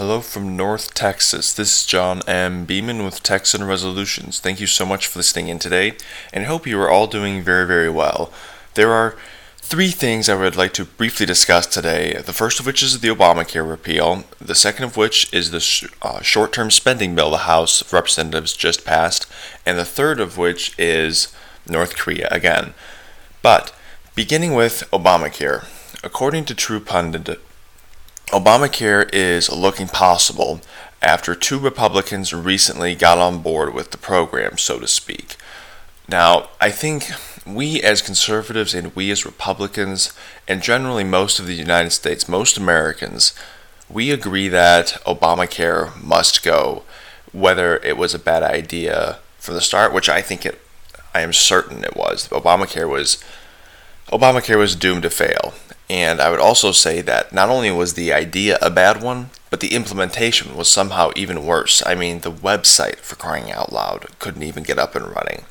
[0.00, 1.52] Hello from North Texas.
[1.52, 2.64] This is John M.
[2.64, 4.40] Beaman with Texan Resolutions.
[4.40, 5.92] Thank you so much for listening in today,
[6.32, 8.32] and hope you are all doing very, very well.
[8.76, 9.18] There are
[9.58, 12.14] three things I would like to briefly discuss today.
[12.14, 15.84] The first of which is the Obamacare repeal, the second of which is the sh-
[16.00, 19.26] uh, short term spending bill the House of Representatives just passed,
[19.66, 21.30] and the third of which is
[21.68, 22.72] North Korea again.
[23.42, 23.76] But
[24.14, 25.66] beginning with Obamacare,
[26.02, 27.38] according to True Pundit,
[28.30, 30.60] Obamacare is looking possible
[31.02, 35.36] after two Republicans recently got on board with the program, so to speak.
[36.08, 37.10] Now, I think
[37.44, 40.12] we as conservatives and we as Republicans,
[40.46, 43.34] and generally most of the United States, most Americans,
[43.88, 46.84] we agree that Obamacare must go,
[47.32, 50.60] whether it was a bad idea from the start, which I think it,
[51.12, 52.28] I am certain it was.
[52.28, 53.22] Obamacare was,
[54.12, 55.52] Obamacare was doomed to fail.
[55.90, 59.58] And I would also say that not only was the idea a bad one, but
[59.58, 61.82] the implementation was somehow even worse.
[61.84, 65.46] I mean, the website, for crying out loud, couldn't even get up and running.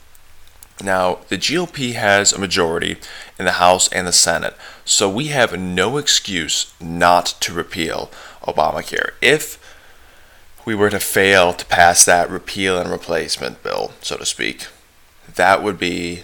[0.81, 2.95] Now, the GOP has a majority
[3.37, 8.09] in the House and the Senate, so we have no excuse not to repeal
[8.43, 9.11] Obamacare.
[9.21, 9.59] If
[10.63, 14.67] we were to fail to pass that repeal and replacement bill, so to speak,
[15.35, 16.23] that would be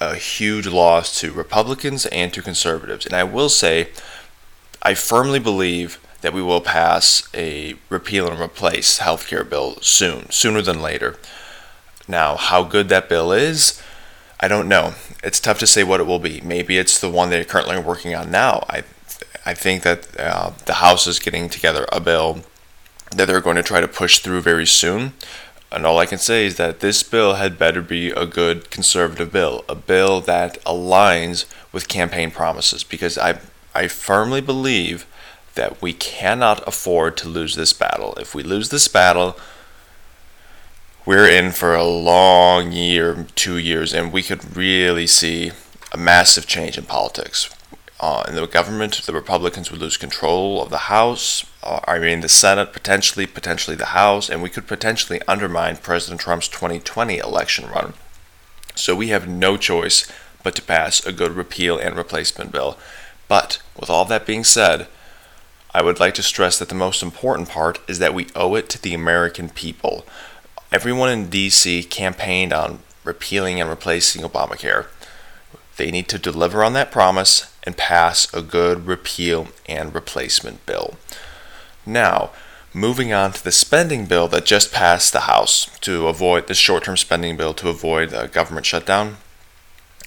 [0.00, 3.04] a huge loss to Republicans and to conservatives.
[3.04, 3.88] And I will say,
[4.82, 10.62] I firmly believe that we will pass a repeal and replace healthcare bill soon, sooner
[10.62, 11.16] than later.
[12.06, 13.80] Now, how good that bill is,
[14.40, 14.94] I don't know.
[15.22, 16.40] It's tough to say what it will be.
[16.40, 18.64] Maybe it's the one they're currently working on now.
[18.68, 18.84] I,
[19.44, 22.44] I think that uh, the House is getting together a bill
[23.10, 25.14] that they're going to try to push through very soon.
[25.70, 29.30] And all I can say is that this bill had better be a good conservative
[29.32, 33.38] bill, a bill that aligns with campaign promises, because I,
[33.74, 35.06] I firmly believe
[35.54, 38.14] that we cannot afford to lose this battle.
[38.14, 39.36] If we lose this battle,
[41.04, 45.52] we're in for a long year, two years, and we could really see
[45.92, 47.50] a massive change in politics.
[48.00, 51.44] Uh, in the government, the Republicans would lose control of the House.
[51.64, 56.20] Uh, I mean, the Senate potentially, potentially the House, and we could potentially undermine President
[56.20, 57.94] Trump's 2020 election run.
[58.76, 60.10] So we have no choice
[60.44, 62.78] but to pass a good repeal and replacement bill.
[63.26, 64.86] But with all that being said,
[65.74, 68.68] I would like to stress that the most important part is that we owe it
[68.70, 70.06] to the American people.
[70.70, 74.86] Everyone in DC campaigned on repealing and replacing Obamacare.
[75.76, 80.94] They need to deliver on that promise and pass a good repeal and replacement bill.
[81.84, 82.30] Now,
[82.72, 86.84] moving on to the spending bill that just passed the House to avoid the short
[86.84, 89.18] term spending bill to avoid a government shutdown.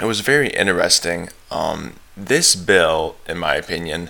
[0.01, 1.29] It was very interesting.
[1.51, 4.09] Um, this bill, in my opinion,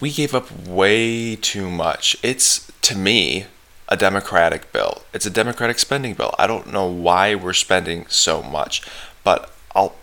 [0.00, 2.16] we gave up way too much.
[2.22, 3.46] It's, to me,
[3.88, 5.02] a Democratic bill.
[5.12, 6.32] It's a Democratic spending bill.
[6.38, 8.82] I don't know why we're spending so much,
[9.24, 9.96] but I'll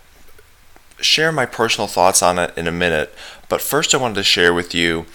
[1.01, 3.13] share my personal thoughts on it in a minute.
[3.47, 5.05] But first, I wanted to share with you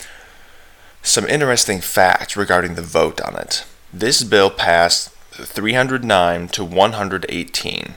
[1.03, 3.65] some interesting facts regarding the vote on it.
[3.93, 7.95] This bill passed 309 to 118.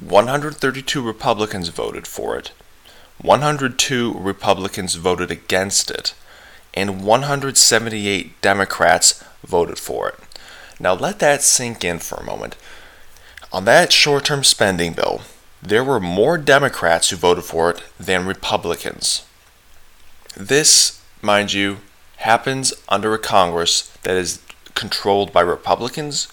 [0.00, 2.52] 132 Republicans voted for it.
[3.18, 6.14] 102 Republicans voted against it,
[6.72, 10.16] and 178 Democrats voted for it.
[10.80, 12.56] Now let that sink in for a moment.
[13.52, 15.22] On that short term spending bill,
[15.64, 19.26] there were more Democrats who voted for it than Republicans.
[20.36, 21.78] This, mind you,
[22.18, 24.42] happens under a Congress that is
[24.74, 26.28] controlled by Republicans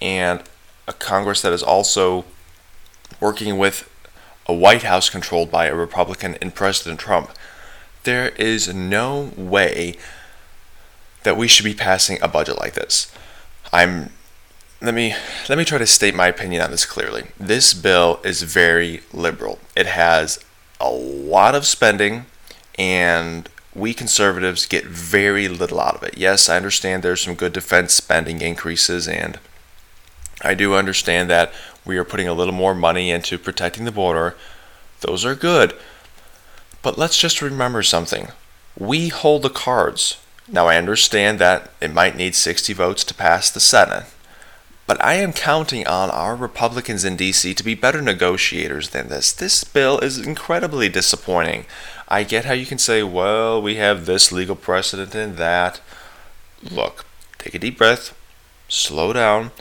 [0.00, 0.42] and
[0.86, 2.26] a Congress that is also
[3.20, 3.90] working with
[4.46, 7.30] a White House controlled by a Republican and President Trump.
[8.02, 9.96] There is no way
[11.22, 13.10] that we should be passing a budget like this.
[13.72, 14.10] I'm
[14.84, 15.14] let me
[15.48, 17.24] let me try to state my opinion on this clearly.
[17.38, 19.58] This bill is very liberal.
[19.76, 20.38] It has
[20.80, 22.26] a lot of spending
[22.78, 26.16] and we conservatives get very little out of it.
[26.16, 29.38] Yes, I understand there's some good defense spending increases and
[30.42, 31.52] I do understand that
[31.84, 34.36] we are putting a little more money into protecting the border.
[35.00, 35.74] Those are good.
[36.82, 38.28] But let's just remember something.
[38.78, 40.18] We hold the cards.
[40.46, 44.04] Now, I understand that it might need 60 votes to pass the Senate,
[44.86, 49.32] but I am counting on our Republicans in DC to be better negotiators than this.
[49.32, 51.64] This bill is incredibly disappointing.
[52.08, 55.80] I get how you can say, well, we have this legal precedent and that.
[56.62, 57.06] Look,
[57.38, 58.16] take a deep breath,
[58.68, 59.52] slow down,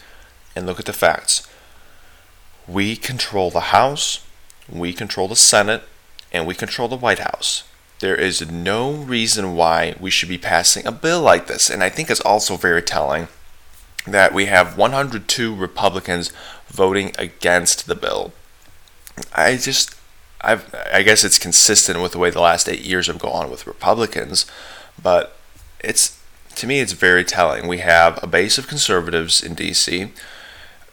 [0.56, 1.48] and look at the facts.
[2.68, 4.26] We control the House,
[4.70, 5.84] we control the Senate,
[6.32, 7.64] and we control the White House.
[8.00, 11.70] there is no reason why we should be passing a bill like this.
[11.70, 13.30] And I think it's also very telling
[14.06, 16.32] that we have 102 Republicans
[16.68, 18.34] voting against the bill.
[19.34, 19.96] I just,
[20.42, 23.68] I've, I guess it's consistent with the way the last eight years have gone with
[23.68, 24.46] Republicans,
[25.02, 25.38] but
[25.80, 26.20] it's
[26.56, 27.68] to me it's very telling.
[27.68, 30.12] We have a base of conservatives in D.C.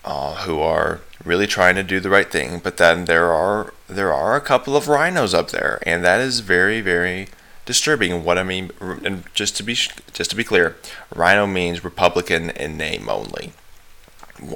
[0.05, 4.13] Uh, who are really trying to do the right thing, but then there are there
[4.13, 7.29] are a couple of RINOs up there, and that is very very
[7.71, 8.25] disturbing.
[8.25, 10.77] What I mean, and just to be just to be clear,
[11.15, 13.53] RINO means Republican in name only.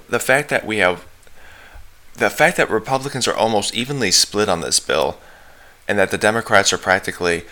[0.09, 1.07] The fact that we have
[2.15, 5.19] the fact that Republicans are almost evenly split on this bill,
[5.87, 7.45] and that the Democrats are practically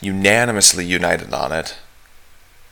[0.00, 1.76] unanimously united on it,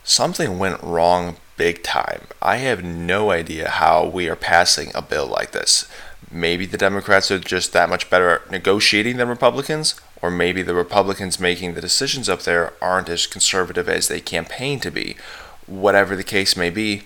[0.03, 2.23] something went wrong big time.
[2.41, 5.87] I have no idea how we are passing a bill like this.
[6.31, 10.75] Maybe the Democrats are just that much better at negotiating than Republicans, or maybe the
[10.75, 15.17] Republicans making the decisions up there aren't as conservative as they campaign to be.
[15.67, 17.05] Whatever the case may be,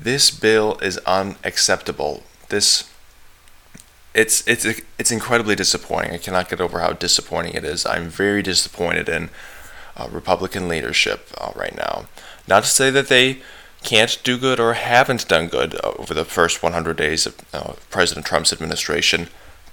[0.00, 2.22] this bill is unacceptable.
[2.48, 2.90] This
[4.14, 4.64] it's it's
[4.98, 6.12] it's incredibly disappointing.
[6.12, 7.84] I cannot get over how disappointing it is.
[7.84, 9.28] I'm very disappointed in
[9.94, 12.06] uh, Republican leadership uh, right now.
[12.48, 13.42] Not to say that they
[13.82, 18.24] can't do good or haven't done good over the first 100 days of uh, President
[18.24, 19.28] Trump's administration,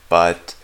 [0.10, 0.56] but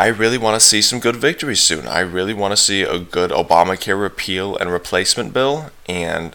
[0.00, 1.86] I really want to see some good victories soon.
[1.86, 6.34] I really want to see a good Obamacare repeal and replacement bill, and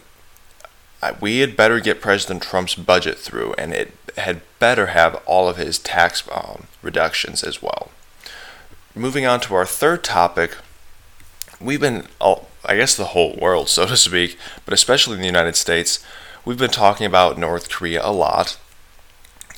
[1.20, 5.56] we had better get President Trump's budget through, and it had better have all of
[5.56, 7.90] his tax um, reductions as well.
[8.94, 10.56] Moving on to our third topic,
[11.60, 15.56] we've been, I guess, the whole world, so to speak, but especially in the United
[15.56, 15.98] States,
[16.44, 18.60] we've been talking about North Korea a lot,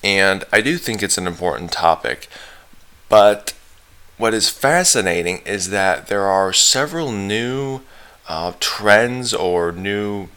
[0.02, 2.30] and I do think it's an important topic.
[3.10, 3.52] But
[4.18, 7.80] what is fascinating is that there are several new
[8.28, 10.28] uh, trends or new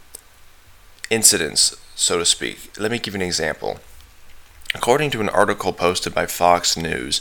[1.09, 2.71] incidents, so to speak.
[2.79, 3.79] Let me give you an example.
[4.73, 7.19] According to an article posted by Fox News,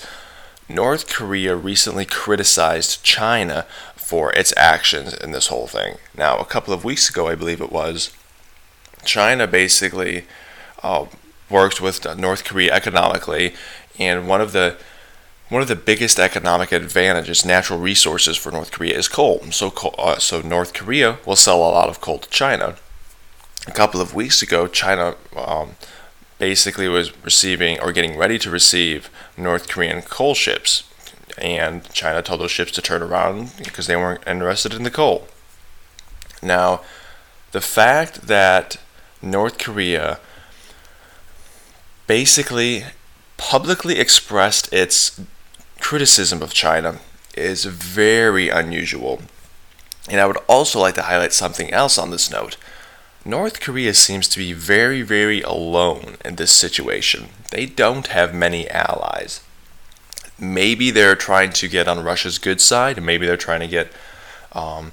[0.68, 3.66] North Korea recently criticized China
[3.96, 5.96] for its actions in this whole thing.
[6.16, 8.12] Now, a couple of weeks ago, I believe it was,
[9.04, 10.26] China basically
[10.82, 11.06] uh,
[11.48, 13.54] worked with North Korea economically,
[13.98, 14.76] and one of the
[15.50, 19.41] one of the biggest economic advantages, natural resources for North Korea is coal.
[19.50, 22.76] So, uh, so North Korea will sell a lot of coal to China.
[23.67, 25.73] A couple of weeks ago, China um,
[26.38, 30.85] basically was receiving or getting ready to receive North Korean coal ships.
[31.37, 35.26] And China told those ships to turn around because they weren't interested in the coal.
[36.43, 36.82] Now,
[37.50, 38.76] the fact that
[39.20, 40.20] North Korea
[42.06, 42.85] basically
[43.37, 45.20] publicly expressed its
[45.90, 47.00] criticism of China
[47.34, 49.20] is very unusual.
[50.08, 52.56] And I would also like to highlight something else on this note.
[53.25, 57.31] North Korea seems to be very, very alone in this situation.
[57.50, 59.40] They don't have many allies.
[60.38, 63.90] Maybe they're trying to get on Russia's good side, maybe they're trying to get
[64.52, 64.92] um,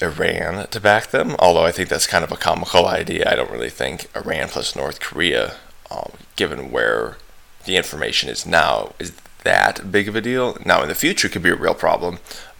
[0.00, 3.28] Iran to back them, although I think that's kind of a comical idea.
[3.28, 5.56] I don't really think Iran plus North Korea,
[5.90, 7.16] um, given where
[7.64, 9.10] the information is now, is
[9.46, 10.58] that big of a deal.
[10.64, 12.18] Now, in the future, it could be a real problem.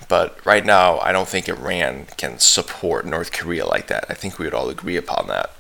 [0.09, 4.07] But right now, I don't think Iran can support North Korea like that.
[4.09, 5.51] I think we would all agree upon that.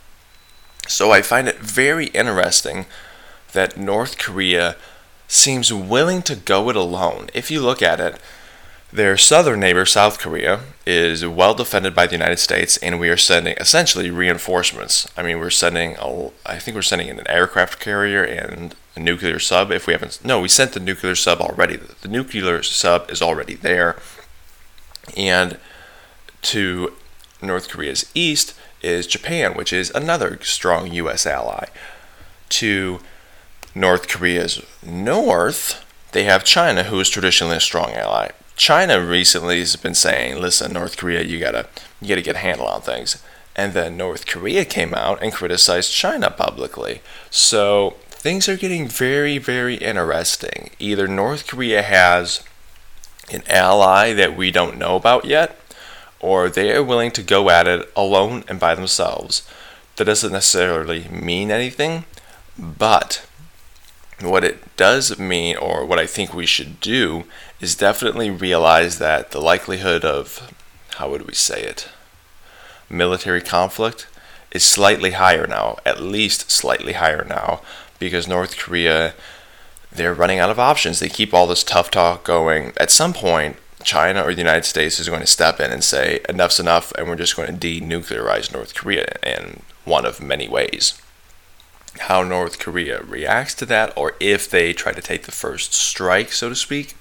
[0.86, 2.86] So I find it very interesting
[3.52, 4.76] that North Korea
[5.26, 7.28] seems willing to go it alone.
[7.34, 8.20] If you look at it,
[8.92, 13.16] their southern neighbor, South Korea, is well defended by the United States, and we are
[13.16, 15.08] sending essentially reinforcements.
[15.16, 19.38] I mean, we're sending, a, I think we're sending an aircraft carrier and a nuclear
[19.38, 19.70] sub.
[19.70, 21.76] If we haven't, no, we sent the nuclear sub already.
[21.76, 23.96] The nuclear sub is already there.
[25.16, 25.58] And
[26.42, 26.94] to
[27.42, 31.26] North Korea's east is Japan, which is another strong U.S.
[31.26, 31.66] ally.
[32.48, 33.00] To
[33.74, 38.30] North Korea's north, they have China, who is traditionally a strong ally.
[38.56, 41.66] China recently has been saying, "Listen, North Korea, you gotta
[42.00, 43.18] you gotta get a handle on things."
[43.54, 47.02] And then North Korea came out and criticized China publicly.
[47.30, 50.70] So things are getting very, very interesting.
[50.80, 52.42] Either North Korea has
[53.30, 55.56] an ally that we don't know about yet,
[56.18, 59.48] or they are willing to go at it alone and by themselves.
[59.94, 62.04] That doesn't necessarily mean anything,
[62.58, 63.24] but
[64.20, 67.26] what it does mean, or what I think we should do,
[67.60, 70.52] is definitely realize that the likelihood of,
[70.96, 71.88] how would we say it,
[72.90, 74.08] military conflict
[74.50, 77.60] is slightly higher now, at least slightly higher now,
[77.98, 79.14] because North Korea
[79.92, 80.98] they're running out of options.
[80.98, 82.72] They keep all this tough talk going.
[82.78, 86.20] At some point, China or the United States is going to step in and say
[86.28, 91.00] enough's enough and we're just going to denuclearize North Korea in one of many ways.
[92.00, 96.30] How North Korea reacts to that, or if they try to take the first strike,
[96.32, 96.94] so to speak,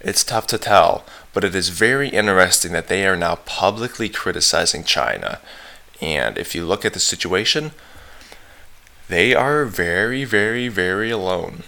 [0.00, 4.84] it's tough to tell, but it is very interesting that they are now publicly criticizing
[4.84, 5.40] China.
[6.00, 7.72] And if you look at the situation,
[9.10, 11.64] they are very, very, very alone.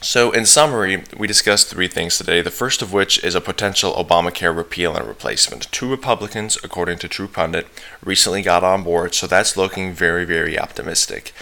[0.00, 2.42] So, in summary, we discussed three things today.
[2.42, 5.72] The first of which is a potential Obamacare repeal and replacement.
[5.72, 7.66] Two Republicans, according to True Pundit,
[8.04, 11.32] recently got on board, so that's looking very, very optimistic.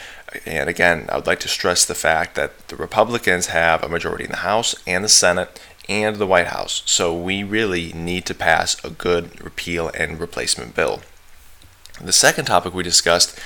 [0.46, 4.24] And again, I would like to stress the fact that the Republicans have a majority
[4.24, 8.34] in the House and the Senate and the White House, so we really need to
[8.34, 11.00] pass a good repeal and replacement bill.
[12.00, 13.38] The second topic we discussed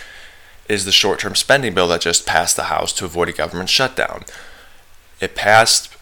[0.68, 3.70] is the short term spending bill that just passed the House to avoid a government
[3.70, 4.24] shutdown.
[5.20, 5.92] It passed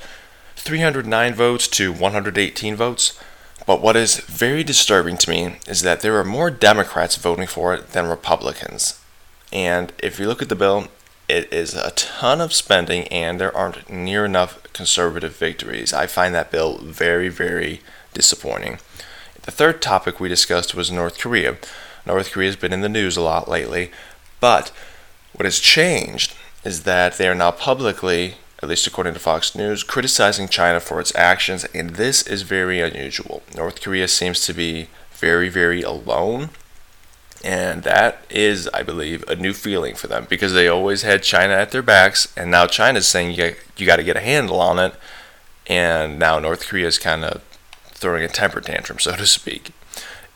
[0.56, 3.20] 309 votes to 118 votes.
[3.66, 7.74] But what is very disturbing to me is that there are more Democrats voting for
[7.74, 9.00] it than Republicans.
[9.52, 10.88] And if you look at the bill,
[11.28, 15.92] it is a ton of spending and there aren't near enough conservative victories.
[15.92, 17.80] I find that bill very, very
[18.12, 18.78] disappointing.
[19.42, 21.56] The third topic we discussed was North Korea.
[22.06, 23.90] North Korea has been in the news a lot lately,
[24.44, 24.70] but
[25.32, 26.34] what has changed
[26.64, 31.00] is that they are now publicly at least according to Fox News, criticizing China for
[31.00, 33.42] its actions, and this is very unusual.
[33.56, 36.50] North Korea seems to be very, very alone,
[37.42, 41.54] and that is, I believe, a new feeling for them because they always had China
[41.54, 44.78] at their backs, and now China's saying you, you got to get a handle on
[44.78, 44.94] it,
[45.66, 47.42] and now North Korea is kind of
[47.86, 49.70] throwing a temper tantrum, so to speak.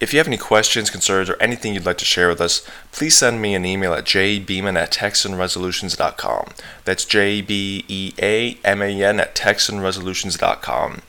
[0.00, 3.18] If you have any questions, concerns, or anything you'd like to share with us, please
[3.18, 6.52] send me an email at jbeaman at texanresolutions.com.
[6.84, 11.02] That's J B E A M A N at texanresolutions.com.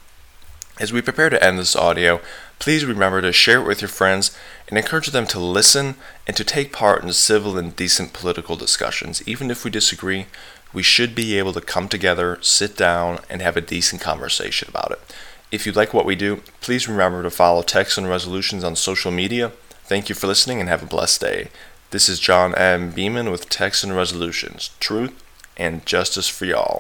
[0.79, 2.19] As we prepare to end this audio,
[2.57, 4.35] please remember to share it with your friends
[4.67, 9.21] and encourage them to listen and to take part in civil and decent political discussions.
[9.27, 10.25] Even if we disagree,
[10.73, 14.91] we should be able to come together, sit down, and have a decent conversation about
[14.91, 14.99] it.
[15.51, 19.51] If you like what we do, please remember to follow Texan Resolutions on social media.
[19.85, 21.47] Thank you for listening and have a blessed day.
[21.89, 22.91] This is John M.
[22.91, 25.23] Beaman with Texan Resolutions Truth
[25.57, 26.77] and Justice for Y'all.